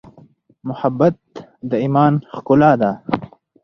[0.67, 1.17] محبت
[1.69, 2.91] د ایمان ښکلا ده.